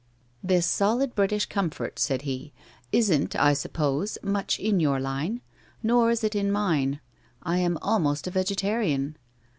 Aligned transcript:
'This 0.51 0.65
solid 0.65 1.13
British 1.13 1.45
comfort/ 1.45 1.99
said 1.99 2.23
he,' 2.23 2.53
isn't, 2.91 3.35
I 3.35 3.53
suppose, 3.53 4.17
much 4.23 4.57
in 4.59 4.79
your 4.79 4.99
line. 4.99 5.41
Nor 5.83 6.09
is 6.09 6.23
it 6.23 6.33
in 6.33 6.51
mine. 6.51 6.99
I 7.43 7.59
am 7.59 7.77
almost 7.83 8.25
a 8.25 8.31
vegetarian. 8.31 9.15